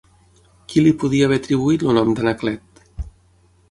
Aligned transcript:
Qui 0.71 0.83
li 0.85 0.93
podia 1.03 1.29
haver 1.29 1.39
atribuït 1.43 1.87
el 1.93 1.97
nom 2.01 2.13
d'Anaclet? 2.19 2.87